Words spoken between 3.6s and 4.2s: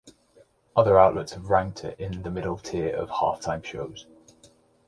shows.